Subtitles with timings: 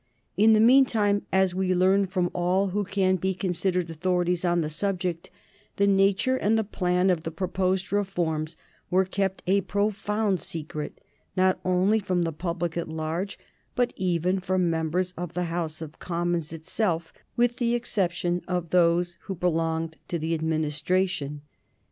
[0.35, 4.61] In the mean time, as we learn from all who can be considered authorities on
[4.61, 5.29] the subject,
[5.75, 8.57] the nature and the plan of the proposed reforms
[8.89, 10.99] were kept a profound secret,
[11.37, 13.37] not only from the public at large,
[13.75, 19.17] but even from members of the House of Commons itself, with the exception of those
[19.25, 21.43] who belonged to the Administration.